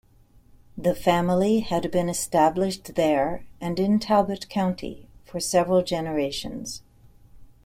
The 0.75 0.95
family 0.95 1.59
had 1.59 1.91
been 1.91 2.09
established 2.09 2.95
there 2.95 3.45
and 3.61 3.79
in 3.79 3.99
Talbot 3.99 4.49
County 4.49 5.07
for 5.25 5.39
several 5.39 5.83
generations. 5.83 6.81